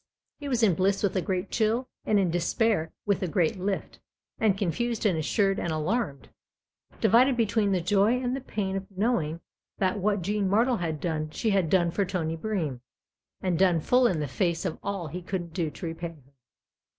[0.39, 3.99] He was in bliss with a great chill and in despair with a great lift,
[4.39, 6.29] and confused and assured and alarmed
[6.99, 9.41] divided between the joy and the pain of knowing
[9.77, 12.81] that what Jean Martle had done she had done for Tony Bream,
[13.41, 16.33] and done full in the face of all he couldn't do to repay her.